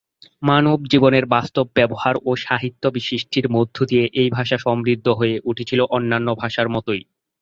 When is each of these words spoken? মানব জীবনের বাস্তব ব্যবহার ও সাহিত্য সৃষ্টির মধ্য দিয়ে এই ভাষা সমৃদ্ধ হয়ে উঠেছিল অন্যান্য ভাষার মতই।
মানব 0.43 0.77
জীবনের 0.91 1.25
বাস্তব 1.35 1.65
ব্যবহার 1.75 2.15
ও 2.23 2.31
সাহিত্য 2.41 2.83
সৃষ্টির 2.99 3.45
মধ্য 3.49 3.77
দিয়ে 3.85 4.05
এই 4.13 4.29
ভাষা 4.29 4.57
সমৃদ্ধ 4.59 5.07
হয়ে 5.19 5.35
উঠেছিল 5.49 5.79
অন্যান্য 5.95 6.27
ভাষার 6.41 6.67
মতই। 6.69 7.01